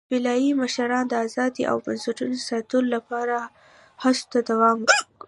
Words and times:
قبایلي 0.09 0.51
مشرانو 0.61 1.09
د 1.11 1.13
ازادۍ 1.27 1.63
او 1.71 1.77
بنسټونو 1.85 2.35
ساتلو 2.47 2.79
لپاره 2.95 3.35
هڅو 4.03 4.25
ته 4.31 4.39
دوام 4.49 4.77
ورکړ. 4.81 5.01